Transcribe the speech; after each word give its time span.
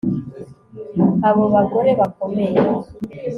Abo 1.29 1.43
bagore 1.53 1.91
bakomeye 1.99 2.57